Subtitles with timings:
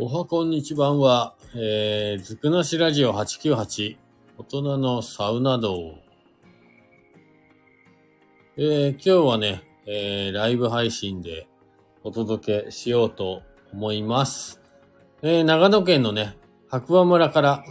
[0.00, 3.96] おはこんにちばんは、えー、ずくなしラジオ898、
[4.38, 5.96] 大人のサウナ道。
[8.56, 11.48] えー、今日はね、えー、ライブ配信で
[12.04, 13.42] お届けしようと
[13.72, 14.62] 思います。
[15.22, 16.38] えー、長野県のね、
[16.68, 17.64] 白馬村から、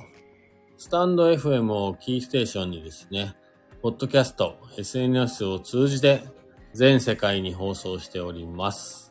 [0.76, 3.36] スタンド FM をキーステーションにですね、
[3.82, 6.26] ポッドキャスト、SNS を通じて
[6.74, 9.07] 全世界に放送しております。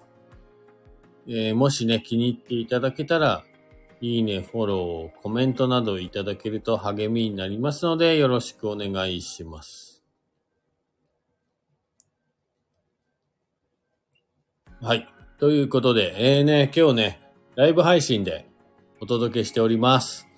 [1.29, 3.45] えー、もしね、気に入っていただけたら、
[4.01, 10.05] いいね、フォロー、コメントなどいただけると励みになりますので、よろしくお願いします。
[14.81, 15.09] はい。
[15.39, 17.21] ということで、えーね、今日ね、
[17.57, 18.47] ライブ配信で
[19.01, 20.29] お届けしております。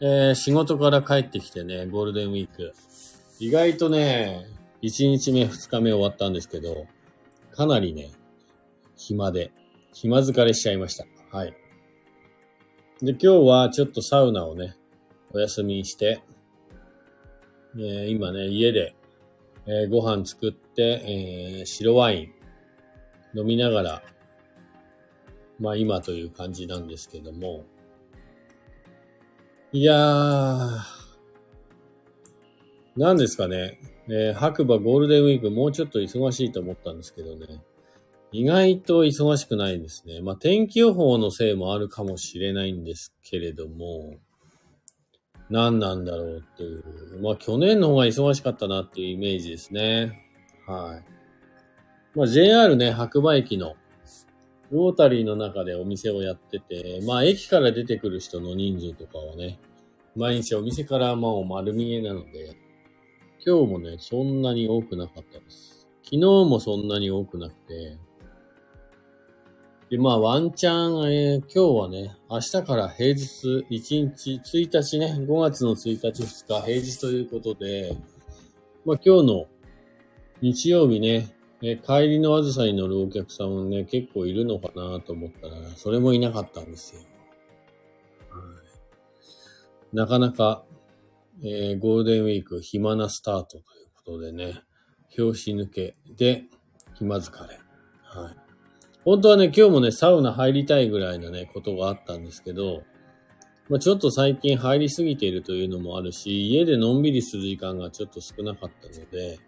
[0.00, 2.72] えー、仕事から帰ってきてね、ゴールデンウィーク。
[3.38, 4.46] 意外とね、
[4.82, 6.86] 1日目、2日目終わったんですけど、
[7.52, 8.10] かなりね、
[8.96, 9.52] 暇で、
[9.94, 11.06] 暇疲れしちゃいました。
[11.30, 11.54] はい。
[13.00, 14.76] で、今日はちょっとサウナをね、
[15.32, 16.20] お休みして、
[17.76, 18.96] えー、今ね、家で、
[19.66, 22.32] えー、ご飯作って、えー、白ワイ
[23.34, 24.02] ン飲みながら、
[25.60, 27.64] まあ今という感じなんですけども、
[29.72, 30.80] いやー、
[32.96, 37.62] 何ですかね、え、白馬ゴールデンウィークもうちょっと忙しいと思ったんですけどね、
[38.34, 40.20] 意外と忙しくないですね。
[40.20, 44.16] まあ、天気予報のせいもあるかもしれないんですけれども、
[45.48, 46.82] 何なんだろうっていう。
[47.22, 50.20] まあ、去年の方が忙しかったなっていうイメージですね。
[50.66, 52.18] はい。
[52.18, 53.76] まあ、JR ね、白馬駅の
[54.72, 59.60] ロータリーの中でお店をやってて、まあ、駅から出てくる人の人数とかはね、
[60.16, 62.56] 毎日お店からまあ丸見えなので、
[63.46, 65.86] 今日もね、そんなに多くなかったです。
[66.02, 67.96] 昨日もそんなに多くなくて、
[69.94, 77.96] で、まあ、ワンチャン、えー、今日はね、明日から平日1日、1日ね、5月の1日2日、平日ということで、
[78.84, 79.46] まあ、今日の
[80.40, 81.32] 日曜日ね、
[81.62, 87.02] え帰りのあずさに乗るお客さんもね、結構いるのかなと思ったら、それもいなかったんですよ。
[88.30, 88.38] は
[89.92, 90.64] い、なかなか、
[91.40, 93.62] えー、ゴールデンウィーク暇なスタートという
[93.94, 94.60] ことでね、
[95.16, 96.46] 拍子抜けで
[96.94, 97.60] 暇疲れ。
[98.02, 98.43] はい。
[99.04, 102.82] 本当はね、今日もね、サウナ入りたいぐらいのね、ことがあったんですけど、
[103.68, 109.38] まあ、ちょっと最近入りすぎているというのもあるし、家でのんびりする時間がちょっと少なかったので、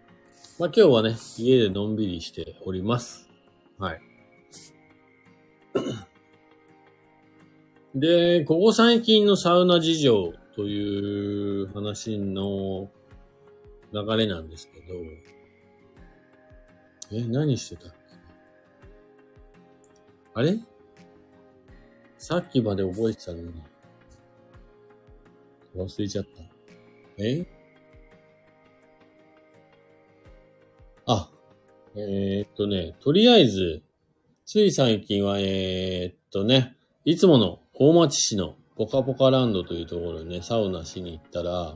[0.59, 3.29] まあ、今日はね、家でのんびりしております。
[3.79, 4.01] はい。
[7.95, 12.89] で、ここ最近のサウナ事情という話の
[13.91, 14.95] 流れなんですけど、
[17.11, 17.96] え、何してた？
[20.37, 20.55] あれ？
[22.19, 23.63] さっきまで覚えてたのに。
[25.75, 26.43] 忘れちゃった。
[27.17, 27.43] え？
[31.07, 31.31] あ、
[31.95, 33.81] えー、っとね、とりあえず、
[34.45, 41.75] つい最近は、えー、っとね、いつもの大町市のポカポカランドというところにね、サウナしに行ったら、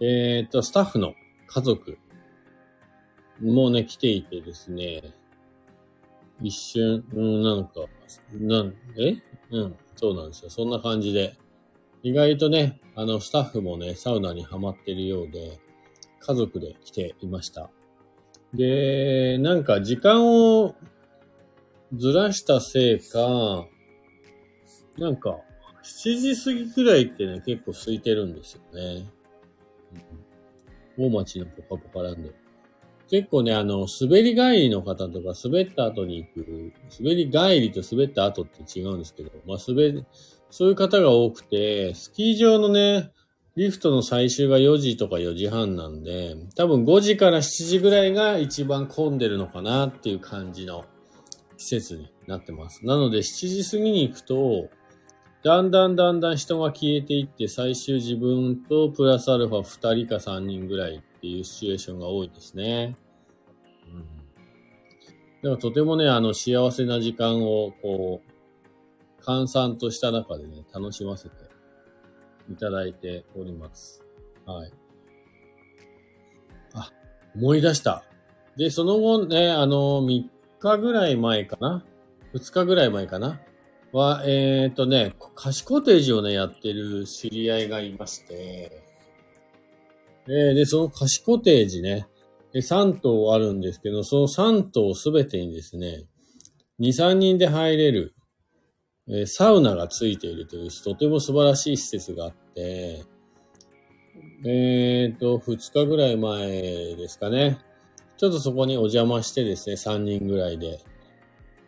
[0.00, 1.12] えー、っと、スタッフの
[1.48, 1.98] 家族
[3.42, 5.02] もね、来ていてですね、
[6.42, 7.86] 一瞬、うん、なんか、
[8.32, 9.16] なん、え？
[9.50, 10.50] うん、そうなんですよ。
[10.50, 11.36] そんな感じで。
[12.02, 15.58] 意外とね、あの、スタッフもね、サウナにハマってるようで、
[16.20, 17.70] 家族で来ていました。
[18.52, 20.74] で、なんか時間を
[21.94, 23.66] ずらしたせいか、
[24.98, 25.40] なんか、
[25.82, 29.06] 7時過ぎくらいってね、結構空いてるんですよね。
[30.96, 32.30] 大町のポカポカランド。
[33.14, 40.04] 結構ね、あの、滑り帰りの方とか、滑った後に行く、滑り帰りと滑った後って違うんですけど、まあ、滑り、
[40.50, 43.12] そういう方が多くて、スキー場のね、
[43.54, 50.84] リフトの最終が4時とか4時半なんで、多分5時から7時ぐらいが一番混んでるのかなっていう感じの
[51.56, 52.84] 季節になってます。
[52.84, 54.70] なので7時過ぎに行くと、
[55.44, 62.96] だんだんだんだん人が消えていって、最終自分とプラスアルファ2人か3人ぐらいっていうシチュエーションが多いですね。
[65.44, 71.34] でもとてもね、あの、幸せな時間を、こう、閑散とした中でね、楽しませて
[72.50, 74.02] いただいております。
[74.46, 74.72] はい。
[76.72, 76.90] あ、
[77.36, 78.04] 思い出した。
[78.56, 80.24] で、その後ね、あの、3
[80.60, 81.84] 日ぐらい前かな
[82.32, 83.38] ?2 日ぐらい前かな？
[83.92, 88.82] は、えっ、ー、とね、貸しコテージをね、やってる知り合いがいまして、
[90.26, 92.08] え、で、その貸しコテージね、
[92.60, 96.04] 3棟あるんですけど、その3棟すべてにですね、
[96.80, 98.14] 2、3人で入れる、
[99.08, 103.04] えサウナがついているという、とても素晴らしい施設があって、
[104.46, 107.58] えっ、と、2日ぐらい前ですかね。
[108.16, 110.80] ちょっとそこにお邪魔してですね、3人ぐらいで。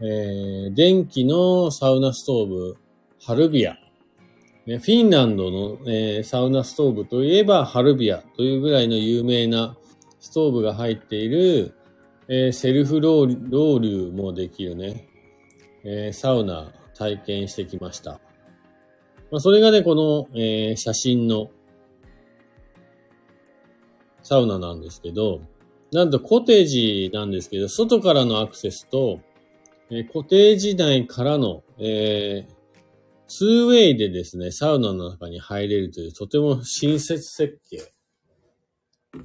[0.01, 2.77] えー電気のサウナストーブ、
[3.23, 3.77] ハルビア。
[4.67, 9.77] ねフィンランドの、えーサウナストーブといえばハルビアというぐらいの有名な
[10.27, 11.73] ストーブが入っている、
[12.27, 15.09] えーセルフロウロウリュもできるね、
[15.85, 18.19] えーサウナ体験してきました。
[19.31, 21.51] まあ、それがね、この、えー写真の
[24.25, 25.43] サウナなんですけど、
[25.93, 29.21] なんとコテージなんですけど、外からのアクセスと、
[29.91, 32.53] えーコテージ内からの、えー、
[33.29, 37.93] 2ウェイでですね、サウナの中に入れるという、とても親切設計。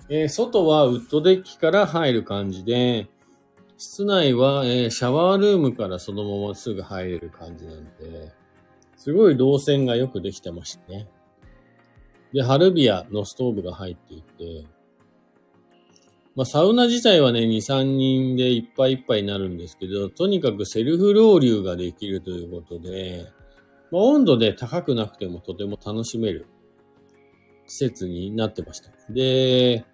[0.09, 3.09] えー外はウッドデッキから入る感じで、
[3.77, 8.31] 室内は、えーシャワールームからそのまますぐ入れる感じなんで、
[8.97, 11.07] すごい動線がよくできてましたね。
[12.33, 14.67] で、ハルビアのストーブが入っていて、
[16.35, 23.25] まあ、サウナ自体はね、2、3人でいっぱいいっぱいになるんですけど、とにかくセルフロウリュウができるということで、
[23.91, 26.47] まあ、温度で高くなくてもとても楽しめる
[27.71, 28.91] 施設になってました。
[29.09, 29.85] で、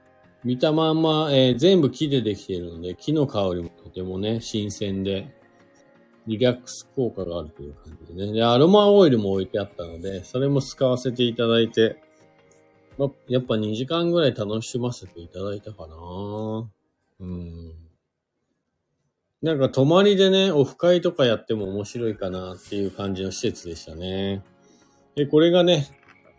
[0.44, 5.31] 見たまんま、えー全部木でできているので、木の香りもとてもね、新鮮で、
[6.25, 8.33] リラックス効果があるという感じでね。
[8.33, 12.01] で、アロマオイルも置いてあったので、それも使わせていただいて、
[12.97, 15.95] ま、やっぱ2時間ぐらい楽しませていただいたかな
[17.19, 17.75] うん。
[19.44, 24.44] なんか泊まりでね、オフ会とかやっても面白いかなっていう感じの施設でしたね。
[25.15, 25.88] で、これがね、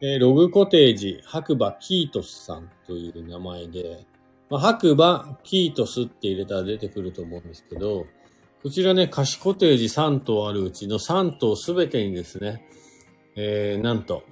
[0.01, 4.07] えログコテージ白馬キートスさんという名前で、
[4.49, 8.07] まあ、白馬キートスって入れたら出てくると思うんですけど、
[8.63, 12.65] こちらね、貸しコテージ3棟あるうちの3棟すべてにですね、
[13.35, 14.23] えー、なんと、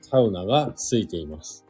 [0.00, 1.64] サウナがついています。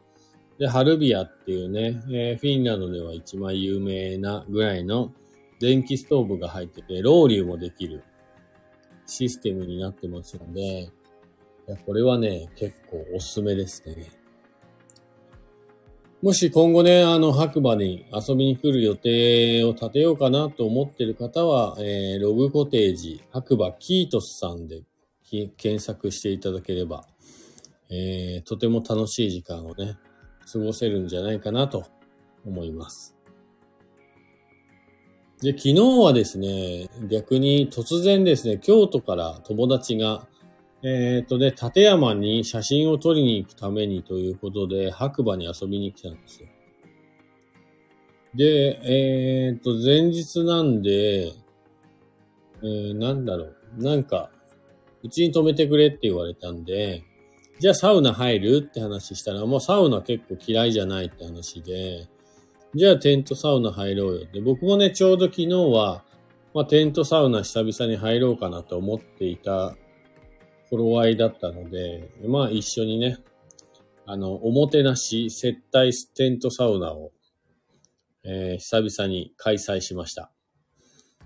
[0.58, 5.12] で、ハルビアっていうね、えーフィンランドでは一番有名なぐらいの
[5.60, 8.02] 電気ストーブが入ってて、ロウリュもできる
[9.06, 10.90] システムになってますので、
[11.68, 14.10] いやこれはね、結構おすすめですね。
[16.22, 24.82] もし今後ね、あの、白馬に遊びに来る予定を立てようかなと思ってる方は、えーログコテージ白馬キートスさんで
[25.30, 27.04] 検索していただければ、
[27.90, 29.98] えーとても楽しい時間をね、
[30.50, 31.84] 過ごせるんじゃないかなと
[32.44, 33.16] 思います。
[35.42, 40.26] で、昨日はですね、逆に突然ですね、京都から友達が、
[40.88, 46.48] えっ、とね、立山に写真を撮りに行くためにということで、白馬に遊びに来たんですよ。
[48.36, 51.32] で、えっ、と、前日なんで、
[52.62, 54.30] えーなんだろう、なんか、
[55.02, 57.02] うちに泊めてくれって言われたんで、
[57.58, 62.06] じゃあサウナ入るって話したら、もうサウナ結構嫌いじゃないって話で、
[62.76, 64.40] じゃあテントサウナ入ろうよって。
[64.40, 66.04] 僕もね、ちょうど昨日は、
[66.54, 69.74] まあテントサウナ久々に入ろうかなと思っていた
[70.70, 73.18] 頃合いだったので、まあ一緒にね、
[74.06, 77.12] あの、おもてなし接待ステントサウナを、
[78.24, 80.30] えー久々に開催しました。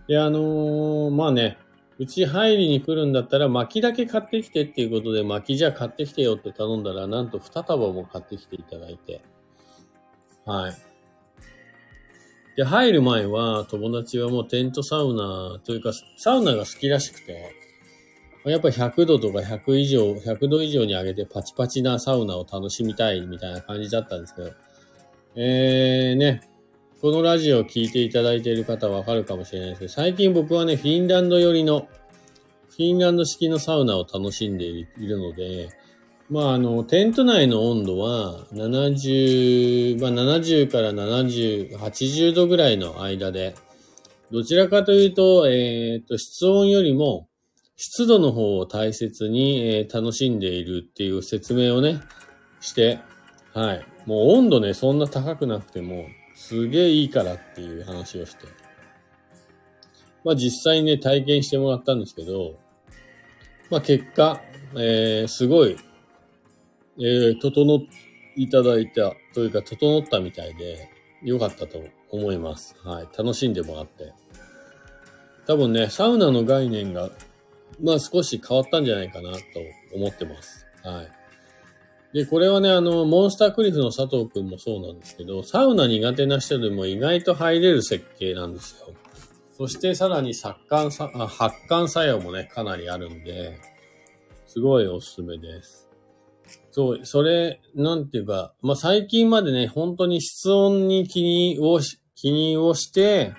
[0.09, 1.59] で、あのーまあね、
[1.99, 9.23] うち入りに来るんだったら薪だけ買ってきてっていうことで薪じゃ買ってきてよって頼んだらなんと2束も買ってきていただいて。
[10.47, 10.73] はい。
[12.57, 17.55] で、入る前は友達はもうテントサウナというかサウナが好きらしくて、
[18.45, 24.53] やっぱり100度とか100以上、100度以上に上げてパチパチなサウナを楽しみたいみたいな感じだったんですけど、
[25.37, 26.41] えーね、
[27.01, 31.89] このラジオを聞いていただいている方はわかるかもしれないですけど、最近僕はね、フィンランド寄りの、
[32.69, 35.69] フィンランド式のサウナを楽しんでいるので、
[36.31, 43.55] まあ、あの、テント内の温度は70、まあ、70から70、80度ぐらいの間で、
[44.31, 47.30] どちらかというと、えっ、と、室温よりも
[47.83, 52.03] 湿度の方を大切に、えー楽しんでいるっていう説明をね、
[52.61, 53.01] して、
[53.55, 53.87] はい。
[54.05, 58.45] もう温度ね、そんな高くなくても、すげえいいからっていう話をして。
[60.25, 62.59] まあ実際にね、体験してもらったんですけど、
[63.71, 64.43] まあ結果、
[64.75, 65.79] えー、すごい、
[66.99, 67.79] えー、整っ
[68.37, 70.91] いただいた、というか整ったみたいで、
[71.23, 72.77] 良かったと思います。
[72.85, 73.09] はい。
[73.17, 74.13] 楽しんでもらって。
[75.47, 77.09] 多分ね、サウナの概念が、
[77.83, 79.41] まあ少し変わったんじゃないかなと
[79.95, 80.67] 思ってます。
[80.83, 81.21] はい。
[82.13, 88.95] で、これはね、あの、モンスタークリフの佐藤くんもそうなんですけど、サウナ苦手な人でも意外と入れる設計なんですよ。
[89.57, 93.59] そしてさらに殺汗さ、発汗作用もね、かなりあるんで、
[94.47, 95.89] すごいおすすめです。
[96.73, 101.81] そう、それ、なんていうか、まあ、最近までね、本当に室温に気にを、
[102.17, 103.35] 気にをして、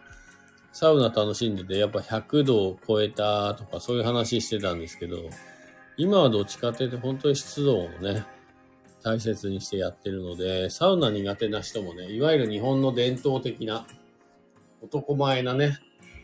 [0.72, 5.18] サウナ楽しんでて、やっぱ100度を超えたとか、そういう話してたんですけど、
[5.98, 8.26] 今はどっちかっていうと、本当に湿度をね、
[9.04, 13.86] 大切にしてやってるので、サウナ苦手な人もね、いわゆる日本の伝統的な、
[14.82, 15.78] 男前なね、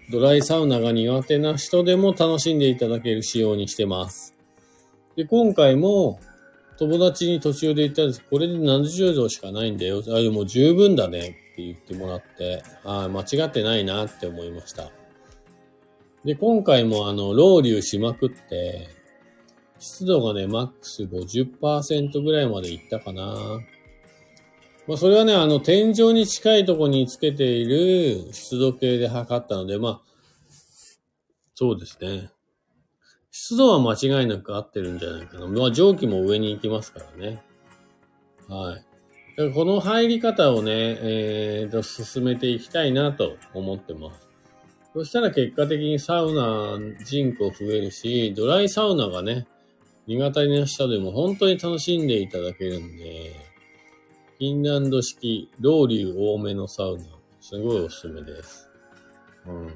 [0.09, 4.33] ドライサウナが苦手な人でも楽しんでいただける仕様にしてます。
[5.15, 6.19] で、今回も、
[6.77, 10.03] 友達に途中で言ったんですこれで70度しかないんだよ。
[10.07, 14.91] あ、でも十分だねって言ってもらって、ああ間違ってないなって思いました。
[16.23, 18.89] で、今回もあの、ロウリュしまくって、
[19.79, 23.59] 湿度がね、マックス50%ぐらいまでいったかな。
[24.87, 30.01] まあ、それはね、あの、天井に近いとこにつけている湿度計で測ったので、まあ、
[31.55, 32.29] そうですね。
[33.31, 35.47] 湿度は間違いなく合ってるんじゃないかな。
[35.47, 37.41] まあ、蒸気も上に行きますからね。
[38.47, 38.86] はい。
[39.37, 44.27] この入り方をね、えーと、進めていきたいなと思ってます。
[44.93, 49.45] そしたら結果的にサウナ人口増えるし、ドライサウナがね、
[50.07, 53.35] 苦手な人でも本当に楽しんでいただけるんで、
[54.39, 57.03] フィンランド式、ロウリュ多めのサウナ、
[57.39, 58.67] すごいおすすめです。
[59.45, 59.67] うん。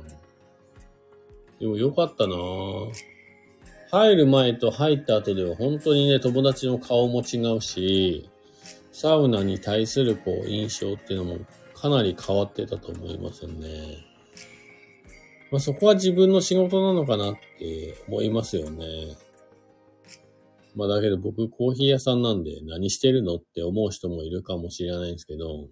[1.59, 2.91] でもよかったなぁ。
[3.91, 8.30] 入る前と入った後では本当にね、友達の顔も違うし、
[9.01, 11.39] サウナに対するこう印象っていうのも
[11.73, 13.97] かなり変わってたと思いますね。
[15.51, 18.85] まあ、そこは自分の仕事なのかなって思いますよね。
[20.75, 25.69] まあだけど僕コーヒー屋さんなんで何してるのって思う人もいるかもしれないんですけど、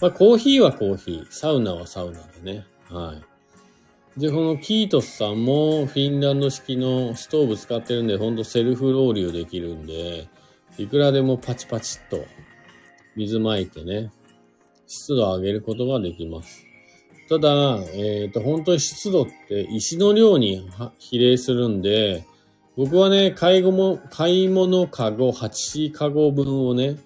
[0.00, 2.66] まあコーヒーはコーヒー、サウナはサウナでね。
[2.90, 3.20] は
[4.16, 4.20] い。
[4.20, 10.28] で、このキートスさんもフィンランド式のストーブ使ってるんで、ほんとセルフロウリュできるんで、
[10.78, 12.24] いくらでもパチパチっと
[13.16, 14.10] 水まいてね、
[14.86, 16.66] 湿度を上げることができます。
[17.28, 22.24] ただ、えっ、と、本当に湿度って石の量に比例するんで、
[22.76, 26.98] 僕はね、買い物、買い物カゴ8カゴ分をね、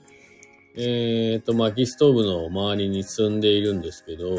[0.77, 4.37] えっ、と、薪ストーブの周りに積んでいるんですけど、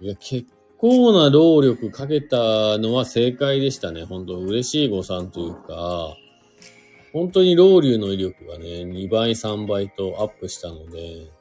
[0.00, 0.46] いや、結
[0.78, 4.04] 構な労力かけたのは正解でしたね。
[4.04, 6.16] 本当嬉しい誤算というか、
[7.16, 11.32] 本当にロウリュの威力がね、2倍、3倍とアップしたので、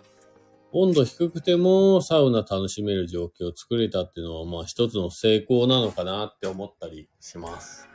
[0.71, 7.89] 温度低くてもサウナ楽しめる状況を作れたっていうのは、まあ一つの成功なのかなって思ったりします。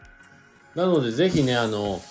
[0.75, 2.03] なのでぜひね、あの、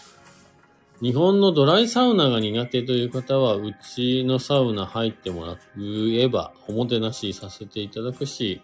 [1.03, 8.63] 日本のドライサウナが苦手という方は、うちのサウナ入ってもらえば、おもてなしさせていただくし、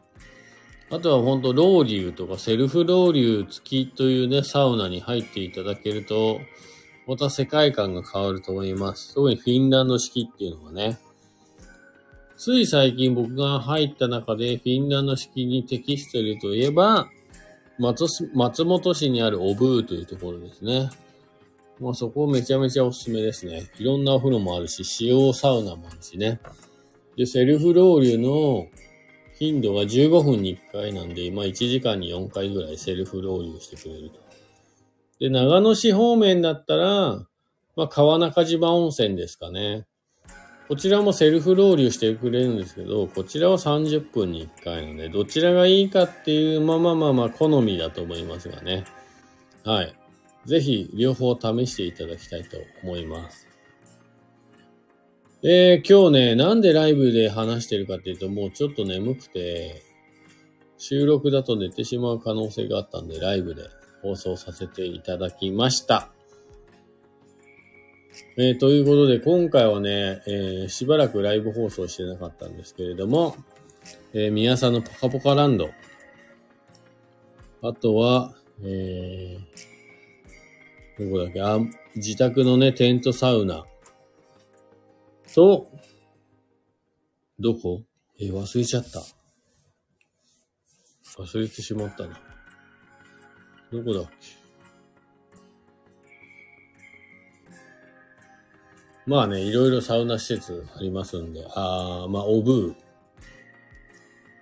[0.89, 6.39] あとは本当ロウリュウとかセルフロウリュウ付きというね、サウナに入っていただけると、
[7.07, 9.13] また世界観が変わると思います。
[9.13, 10.97] 特にフィンランド式っていうのはね。
[12.37, 17.07] つい最近僕が入った中でフィンランド式に適しているといえば、
[17.77, 20.89] 松松本市にあるオブーというところですね。
[21.79, 23.69] まあそこめちゃめちゃおすすめですね。
[23.77, 26.39] いろんなお風呂もあるし、使用サウナもあるしね。
[27.17, 28.67] で、セルフロウリュの
[29.37, 34.24] 頻度が15分に1回なんで、まあ1時間に4回ぐらいセルフロウリュしてくれると。
[35.19, 37.25] で、長野市方面だったら、
[37.75, 39.85] まあ川中島温泉ですかね。
[40.67, 48.83] こちらもセルフロウリュしてくれるんですけど、こちらは30分に1回ので、どちらがいいかっていう、まあまあまあまあ、好みだと思いますがね。
[49.63, 49.93] はい。
[50.45, 53.47] ぜひ、両方試していただきたいと思います。
[55.43, 59.83] えー、今日ね、なんでライブで話してるかっていうと、もうちょっと眠くて、
[60.79, 63.63] 収録だと寝てしまう可能性があったんで、ライブで
[64.05, 66.11] 放送させていただきました。
[68.37, 73.35] えーということで、今回はね、えーしばらくライブ放送してなかったんですけれども、
[74.13, 75.71] えー宮さんのポカポカランド、
[77.63, 81.57] あとは、えー、どこだっけ、あ、
[81.95, 83.65] 自宅のね、テントサウナ、
[85.33, 85.71] と、
[87.39, 87.81] どこ？
[88.19, 89.01] えー忘れちゃった。
[91.17, 92.21] 忘れてしまったな。
[93.71, 94.01] どこだ？
[94.01, 94.45] っけ
[99.07, 102.75] まあね、いろいろサウナ施設ありますんで、あー、まあ、オブー。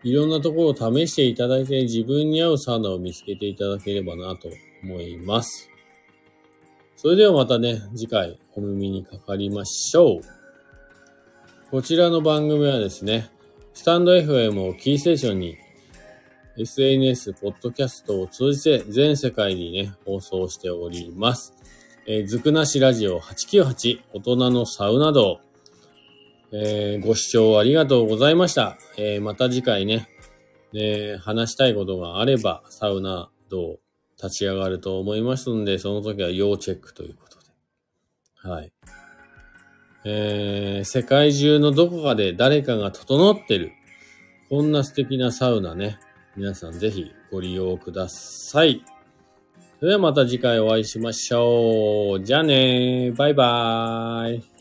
[0.04, 4.50] いろんなところを試していただいて、自分に合うサウナを見つけていただければなと
[4.84, 5.70] 思います。
[6.96, 10.22] それではまたね、次回お耳にかかりましょう。
[11.70, 13.30] こちらの番組はですね、
[13.74, 15.58] スタンド FM をキーステーションに
[16.56, 21.56] SNS、ポッドキャストを通じて全世界にね、放送しております。
[22.06, 25.40] えー、ずくなしラジオ898、大人のサウナ道。
[26.52, 28.78] えーご視聴ありがとうございました。
[29.00, 30.08] えーまた次回ね、
[30.76, 33.80] え話したいことがあれば、サウナ道
[34.18, 37.40] 立ち上がると思いますので、その時は要チェックということ
[38.48, 38.48] で。
[38.48, 38.72] はい。
[40.06, 43.72] えー世界中のどこかで誰かが整ってる。
[44.50, 45.98] こんな素敵なサウナね。
[46.36, 48.84] 皆さんぜひご利用ください。
[49.80, 52.24] それではまた次回お会いしましょう。
[52.24, 54.53] じゃあねバイバーイ。